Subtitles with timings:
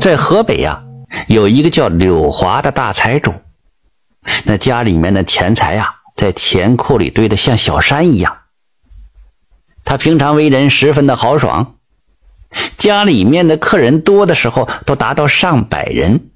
[0.00, 0.82] 在河北呀，
[1.26, 3.34] 有一个叫柳华的大财主，
[4.44, 8.38] 那家里面的钱财呀，在钱库里堆得像小山一样。
[9.84, 11.74] 他平常为人十分的豪爽，
[12.76, 16.30] 家里面的客人多的时候都达到上百人，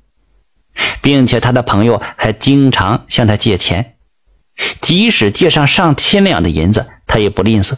[1.00, 3.96] 并且他的朋友还经常向他借钱，
[4.80, 7.76] 即使借上上千两的银子，他也不吝啬。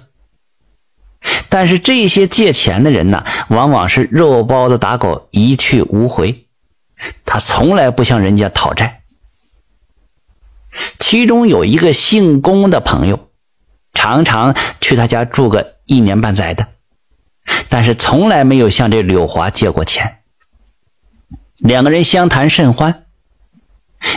[1.48, 6.46] 但是这些借钱的人呢，往往是肉包子打狗，一去无回。
[7.24, 9.02] 他从来不向人家讨债。
[10.98, 13.28] 其中有一个姓龚的朋友，
[13.92, 16.66] 常常去他家住个一年半载的，
[17.68, 20.18] 但是从来没有向这柳华借过钱。
[21.58, 23.04] 两个人相谈甚欢，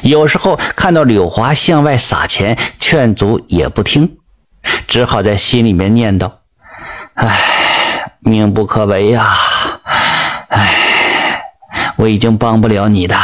[0.02, 4.18] 有时候看到柳华向外撒钱，劝阻也不听，
[4.88, 6.32] 只好在心里面念叨。
[7.18, 9.36] 唉，命不可违呀！
[10.50, 11.44] 唉，
[11.98, 13.16] 我已经帮不了你的，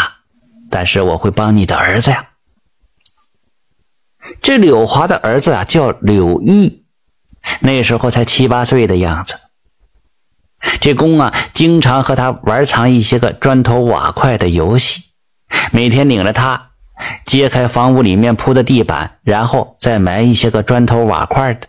[0.70, 2.30] 但是我会帮你的儿子呀。
[4.42, 6.84] 这柳华的儿子啊，叫柳玉，
[7.60, 9.36] 那时候才七八岁的样子。
[10.82, 15.04] 这公啊，经常和他玩藏一些个砖头瓦块的游戏，
[15.72, 16.72] 每天领着他
[17.26, 21.68] 揭开房屋里面铺的地板，然后再埋一些个砖头瓦块的。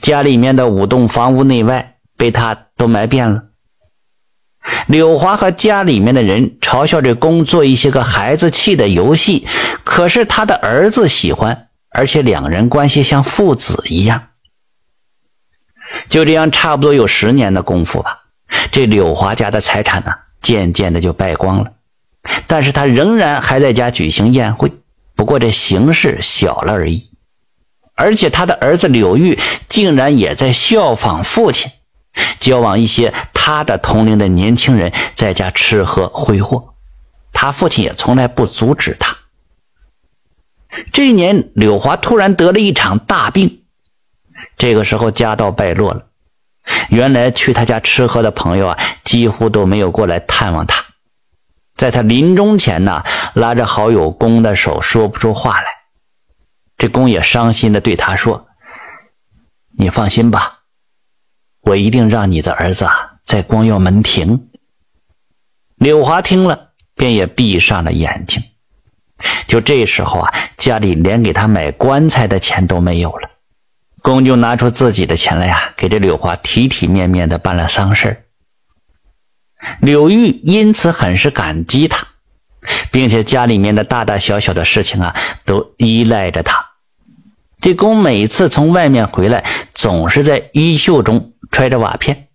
[0.00, 3.44] 家里面的五栋房屋内外被他都埋遍了。
[4.88, 9.46] 柳华和家里面的人嘲笑这公做一些个孩子气的游戏，
[9.84, 14.28] 可是他的儿子喜欢，而且两人关系像父子一样。
[16.08, 18.18] 就这样，差不多有十年的功夫吧，
[18.70, 21.72] 这柳华家的财产呢，渐渐的就败光了。
[22.46, 24.70] 但是他仍然还在家举行宴会，
[25.16, 27.09] 不过这形式小了而已。
[28.00, 31.70] 而且他的儿子柳玉竟然也在效仿父亲，
[32.38, 36.72] 交往一些他的同龄的年轻人，在家吃喝挥霍。
[37.30, 39.18] 他父亲也从来不阻止他。
[40.92, 43.60] 这一年，柳华突然得了一场大病，
[44.56, 46.06] 这个时候家道败落了。
[46.88, 50.82] 原来去他家吃喝的朋友啊，几乎都没有过来探望他。
[51.76, 53.02] 在他临终前呢，
[53.34, 55.79] 拉着好友公的手，说不出话来。
[56.80, 58.48] 这公也伤心的对他说
[59.76, 60.60] ：“你放心吧，
[61.60, 64.48] 我一定让你的儿子啊在光耀门庭。”
[65.76, 68.42] 柳华听了，便也闭上了眼睛。
[69.46, 73.28] 就这时候啊，家里连给他买棺材的钱都没有了，
[74.00, 78.24] 公就拿出自己的钱来呀，给这柳华体体面面的办了丧事
[79.82, 82.06] 柳玉因此很是感激他，
[82.90, 85.14] 并且家里面的大大小小的事情啊，
[85.44, 86.59] 都依赖着他。
[87.60, 89.44] 这公每次从外面回来，
[89.74, 92.28] 总是在衣袖中揣着瓦片，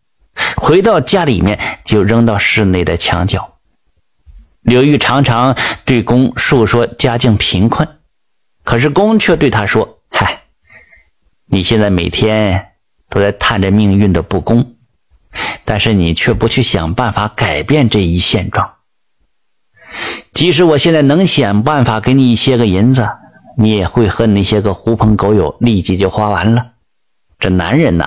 [0.56, 3.53] 回到家里面就扔到室内的墙角。
[4.62, 7.88] 刘玉常常对公述说家境贫困，
[8.63, 10.44] 可是公却对他说：“嗨，
[11.47, 12.74] 你现在每天
[13.09, 14.75] 都在叹着命运的不公，
[15.63, 18.74] 但是你却不去想办法改变这一现状。
[20.34, 23.09] 即使我现在能想办法给你一些个银子。”
[23.57, 26.73] 你也会和那些个狐朋狗友立即就花完了。
[27.39, 28.05] 这男人呐，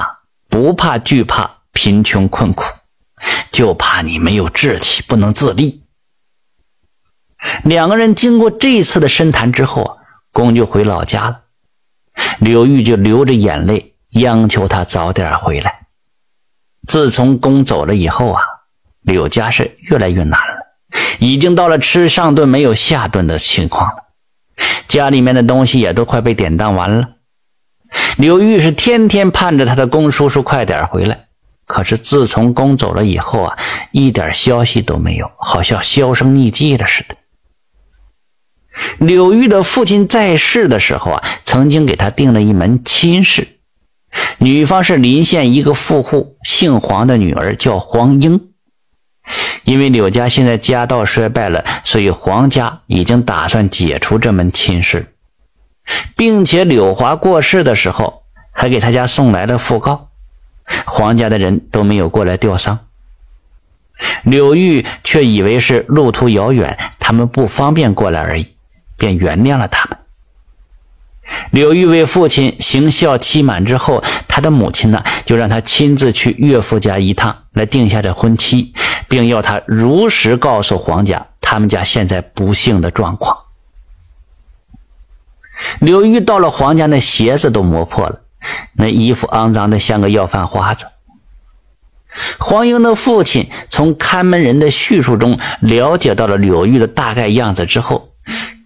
[0.48, 2.64] 不怕惧怕贫穷困苦，
[3.50, 5.82] 就怕你没有志气，不能自立。
[7.64, 9.96] 两个人经过这次的深谈之后啊，
[10.32, 11.42] 公就回老家了。
[12.40, 15.86] 柳玉就流着眼泪央求他早点回来。
[16.88, 18.42] 自从公走了以后啊，
[19.02, 20.58] 柳家是越来越难了，
[21.20, 24.07] 已经到了吃上顿没有下顿的情况了。
[24.88, 27.10] 家里面的东西也都快被典当完了，
[28.16, 31.26] 刘玉是天天盼着他的公叔叔快点回来。
[31.66, 33.58] 可是自从公走了以后啊，
[33.92, 37.14] 一点消息都没有，好像销声匿迹了似的。
[38.98, 43.46] 柳玉的父亲在世的时候啊，曾经给他定了一门亲事，
[44.38, 48.48] 女方是临县一个富户，姓黄的女儿叫黄英。
[49.64, 55.12] 因为柳家现在家道衰败了，所以黄家已经打算解除这门亲事，
[56.16, 60.08] 并且柳华过世的时候还给他家送来了讣告，
[60.86, 62.78] 黄家的人都没有过来吊丧。
[64.22, 68.54] 柳玉却以为是路途遥远，他们不方便过来而已，
[68.96, 69.98] 便原谅了他们。
[71.50, 78.72] 柳玉为父亲行孝期满之后，他的母亲呢，就让他亲自去岳父家一趟，来定下这婚期。
[79.08, 83.36] 并要他如实告诉黄家，他们家现在不幸的状况。
[85.80, 88.20] 刘玉到了黄家，那鞋子都磨破了，
[88.74, 90.86] 那衣服肮脏的像个要饭花子。
[92.38, 98.10] 黄英的父亲从看门人的叙述中了解到了柳玉的大概样子之后，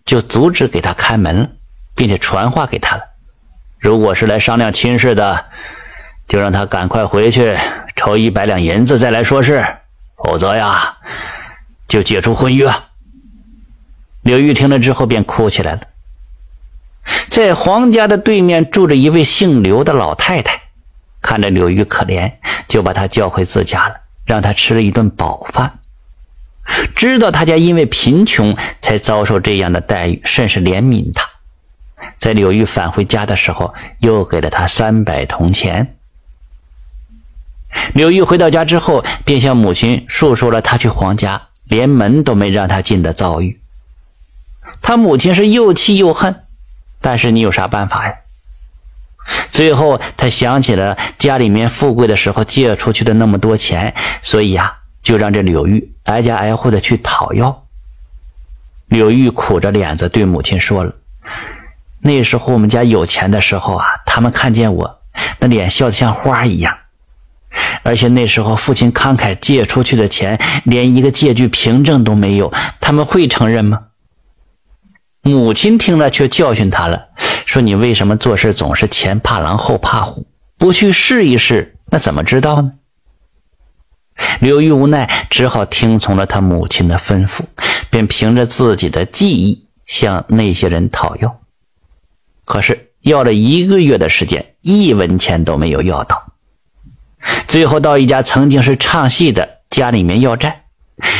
[0.04, 1.48] 就阻止给他开门了，
[1.94, 3.02] 并且传话给他了：
[3.78, 5.46] 如果是来商量亲事的，
[6.28, 7.56] 就让他赶快回去
[7.96, 9.60] 筹一百两银子再来说事；
[10.22, 10.98] 否则呀，
[11.88, 12.72] 就解除婚约。
[14.22, 15.80] 柳玉听了之后便哭起来了。
[17.28, 20.60] 在黄家的对面住着一位姓刘的老太太，
[21.20, 22.32] 看着柳玉可怜，
[22.68, 25.80] 就把她叫回自家了，让她吃了一顿饱饭。
[26.94, 31.28] 知道他家因为贫穷才遭受这样的待遇，甚是怜悯他。
[32.18, 35.96] 在柳玉返回家的时候，又给了他三百铜钱。
[37.94, 43.60] 柳玉回到家之后，便向母亲述说了他去黄家连门都没让他进的遭遇。
[44.80, 46.36] 他母亲是又气又恨。
[47.00, 48.14] 但是你有啥办法呀？
[49.50, 57.64] 最后他想起了家里面富贵的时候借出去的那么多钱，所以呀，就让这柳玉挨家挨户的去讨要。
[58.86, 60.94] 柳玉苦着脸子对母亲说了
[62.00, 65.00] ：“那时候我们家有钱的时候啊，他们看见我
[65.40, 66.76] 那脸笑得像花一样。
[67.82, 73.80] 而且那时候父亲慷慨借出去的钱，连一个借据凭证都没有，他们会承认吗？”
[75.22, 77.08] 母亲听了，却教训他了，
[77.46, 80.26] 说：“你为什么做事总是前怕狼后怕虎？
[80.58, 82.72] 不去试一试，那怎么知道呢？”
[84.40, 87.42] 刘玉无奈，只好听从了他母亲的吩咐，
[87.88, 91.40] 便凭着自己的记忆向那些人讨要。
[92.44, 96.31] 可是要了一个月的时间，一文钱都没有要到。
[97.46, 100.64] 最后到一家曾经是唱戏的家里面要债，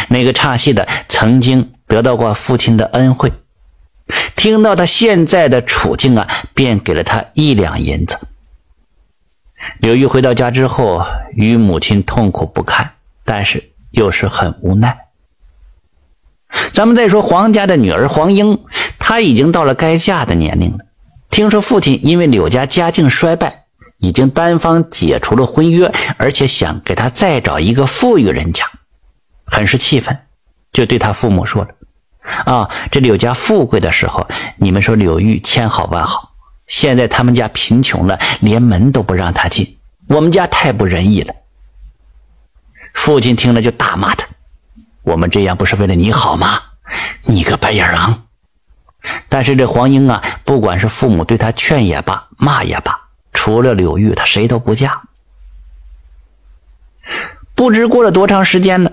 [0.09, 3.33] 那个唱戏的曾经得到过父亲的恩惠。
[4.35, 8.19] 听到他现在的处境啊，便给了他一两银子。
[9.79, 11.05] 柳玉回到家之后，
[11.37, 12.91] 与母亲痛苦不堪，
[13.25, 14.99] 但是又是很无奈。
[16.73, 18.59] 咱们再说黄家的女儿黄英，
[18.99, 20.79] 她已经到了该嫁的年龄了。
[21.31, 23.62] 听说父亲因为柳家家境衰败，
[24.03, 28.69] 已经单方解除了婚约，而且想给他再找一个富裕人家，
[29.47, 30.19] 很是气愤，
[30.73, 31.69] 就对他父母说了。
[32.45, 34.27] 啊，这柳家富贵的时候，
[34.57, 36.35] 你们说柳玉千好万好。
[36.67, 39.79] 现在他们家贫穷了，连门都不让他进，
[40.09, 41.33] 我们家太不仁义了。
[42.95, 44.27] 父亲听了就大骂他
[45.03, 46.61] ：“我们这样不是为了你好吗？
[47.23, 48.25] 你个白眼狼！”
[49.29, 53.02] 但是这黄英啊，不管是父母对他劝也罢，骂也罢，
[53.33, 55.03] 除了柳玉，他谁都不嫁。
[57.55, 58.91] 不知过了多长时间呢？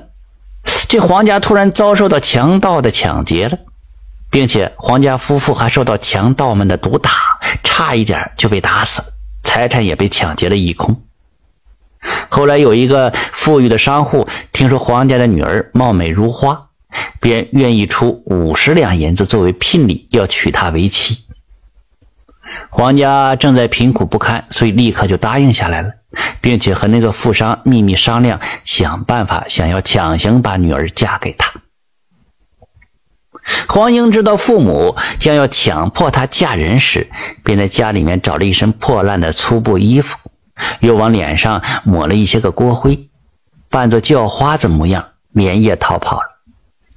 [0.87, 3.57] 这黄家突然遭受到强盗的抢劫了，
[4.29, 7.11] 并且黄家夫妇还受到强盗们的毒打，
[7.63, 9.03] 差一点就被打死，
[9.43, 11.01] 财产也被抢劫了一空。
[12.29, 16.69] 后来有一个富裕的商户听说黄家的女儿貌美如花，
[17.19, 21.25] 便愿意出五十两银子作为聘礼，要娶她为妻。
[22.69, 25.91] 黄家正在贫苦不堪，所以立刻就答应下来了。
[26.41, 31.53] 并且和那个富商秘密商量，想办法想要强行把女儿嫁给他。
[33.67, 37.07] 黄英知道父母将要强迫她嫁人时，
[37.43, 40.17] 便在家里面找了一身破烂的粗布衣服，
[40.79, 43.07] 又往脸上抹了一些个锅灰，
[43.69, 46.23] 扮作叫花子模样，连夜逃跑了。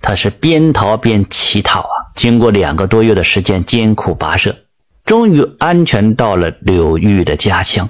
[0.00, 4.56] 他是边逃边乞讨啊，经过两个多月的时间艰苦跋涉，
[5.04, 7.88] 终于安全到了柳玉的家乡。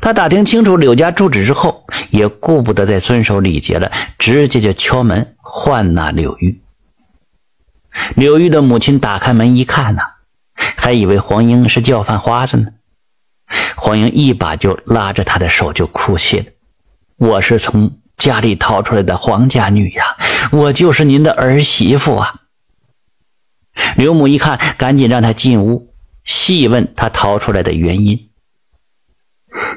[0.00, 6.60] 他打听清楚柳家住址之后，也顾不得再遵守礼节了，直接就敲门唤那柳玉。
[8.16, 10.00] 柳玉的母亲打开门一看呢，
[10.54, 12.68] 还以为黄英是叫饭花子呢。
[13.76, 16.44] 黄英一把就拉着他的手就哭泣了
[17.18, 20.16] ：“我是从家里逃出来的黄家女呀，
[20.50, 22.34] 我就是您的儿媳妇啊。”
[23.96, 25.92] 刘母一看，赶紧让他进屋，
[26.24, 28.28] 细问他逃出来的原因。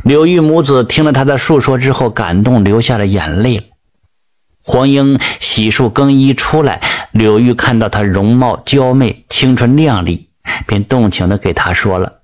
[0.04, 3.72] 柳玉母子听了他的述说之后，感动流下了眼泪。
[4.66, 10.30] 黄英洗漱更衣出来，柳玉看到她容貌娇媚、青春靓丽，
[10.66, 12.22] 便动情的给她说了：“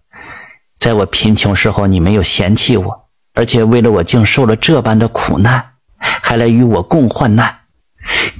[0.79, 7.53] 在我贫穷时候，你没有嫌弃我，而且为了我竟受了这般的苦难，还来与我共患难。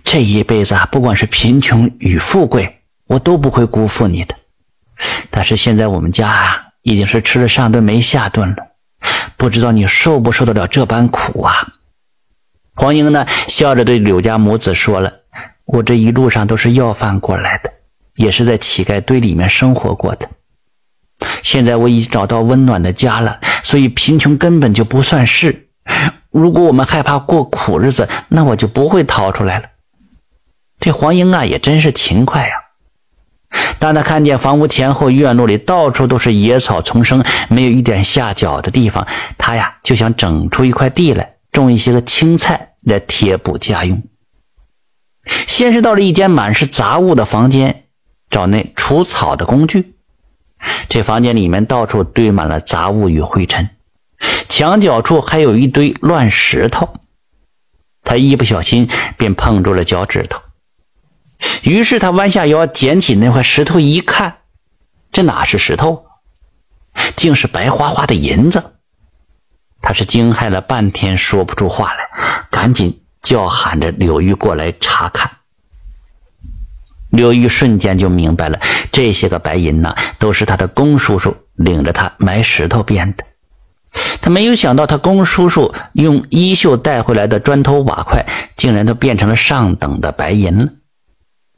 [0.06, 2.79] 这一辈子啊，不管是贫穷与富贵，
[3.10, 4.34] 我都不会辜负你的。
[5.30, 8.56] 但是现在我们家啊，已经是吃了上顿没下顿了。”
[9.38, 11.66] 不知道你受不受得了这般苦啊？
[12.76, 15.14] 黄英呢，笑着对柳家母子说了
[15.64, 17.72] ：“我这一路上都是要饭过来的，
[18.16, 20.30] 也是在乞丐堆里面生活过的。
[21.42, 25.70] 现在我已找到温暖的家了，所以贫穷根本就不算事。
[26.32, 29.66] 如果我们害怕过苦日子，那我就不会逃出来了。
[30.82, 32.56] 这黄英啊，也真是勤快呀。
[33.80, 44.02] 当他看见房屋前后院落里到处都是野草丛生，没有一点下脚的地方，他呀就想整出一块地来，种一些个青菜来贴补家用。
[45.48, 47.84] 先是到了一间满是杂物的房间，
[48.30, 49.94] 找那除草的工具。
[50.90, 53.70] 这房间里面到处堆满了杂物与灰尘，
[54.50, 56.90] 墙角处还有一堆乱石头。
[58.04, 60.42] 他一不小心便碰住了脚趾头。
[61.64, 64.38] 于是他弯下腰捡起那块石头一看，
[65.12, 66.04] 这哪是石头，
[67.16, 68.74] 竟是白花花的银子。
[69.82, 72.10] 他是惊骇了半天，说不出话来，
[72.52, 75.32] 赶紧叫喊着柳玉过来查看。
[77.12, 78.60] 柳玉瞬间就明白了，
[78.92, 83.24] 这些个白银呐，都是他的公叔叔领着他埋石头变的。
[84.22, 88.24] 他没有想到，他公叔叔用衣袖带回来的砖头瓦块，
[88.56, 90.72] 竟然都变成了上等的白银了。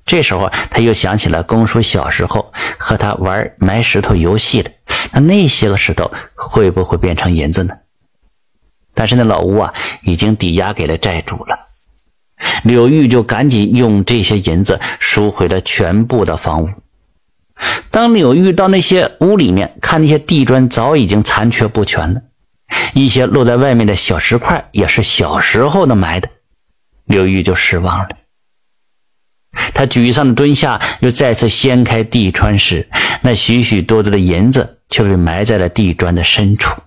[0.05, 4.71] 这时候，他又想起了公叔小时候和他玩埋石头游戏的，
[5.13, 7.73] 那那些个石头会不会变成银子呢？
[8.93, 11.57] 但是那老屋啊，已经抵押给了债主了。
[12.63, 16.69] 柳玉就赶紧用这些银子赎回了全部的房屋。
[17.91, 22.21] 当柳玉到那些屋里面看，那些地砖早已经残缺不全了，
[22.93, 26.27] 一些落在外面的小石块也是小时候的埋的，
[27.05, 28.09] 柳玉就失望了。
[29.73, 32.87] 他沮丧的蹲下，又再次掀开地砖时，
[33.21, 36.81] 那许许多多的银子却被埋在了地砖的深处。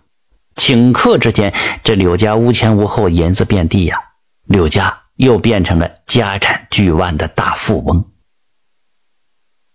[0.57, 1.53] 顷刻之间，
[1.83, 3.99] 这柳家屋前屋后银子遍地呀，
[4.47, 8.05] 柳家又变成了家产巨万的大富翁。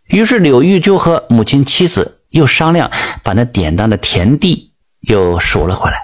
[0.08, 2.90] 于是柳玉就和母亲、妻子又商量，
[3.24, 5.98] 把那典当的田地又赎了回来，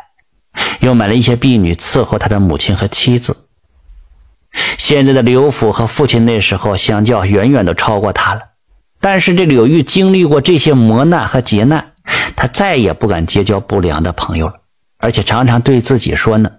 [0.82, 3.44] 又买了一些婢女伺候他的母亲和妻子。
[4.77, 8.41] 现在的刘府和父亲那时候相较，远远都超过他了。
[9.00, 11.93] 但是这柳玉经历过这些磨难和劫难，
[12.35, 14.53] 他再也不敢结交不良的朋友了，
[14.97, 16.51] 而且常常对自己说呢：“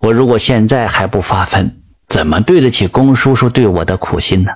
[0.00, 4.52] 我如果现在还不发奋，怎么对得起龚叔叔对我的苦心呢？”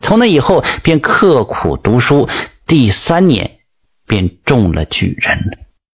[0.00, 2.28] 从那以后便刻苦读书，
[2.66, 3.50] 第三年
[4.06, 5.67] 便中了举人了。